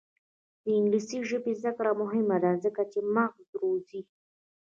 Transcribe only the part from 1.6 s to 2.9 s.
کړه مهمه ده ځکه